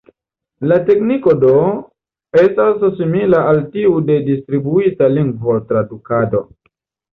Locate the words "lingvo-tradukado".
5.19-6.45